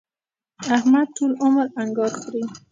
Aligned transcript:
احمد 0.75 1.07
ټول 1.17 1.31
عمر 1.43 1.67
انګار 1.81 2.11
خوري. 2.19 2.43